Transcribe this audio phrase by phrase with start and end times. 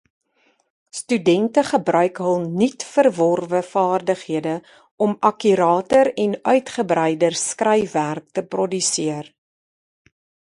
[0.99, 4.55] Studente gebruik hul nuut verworwe vaardighede
[5.05, 9.25] om akkurater en uitgebreider skryfwerk te produseer.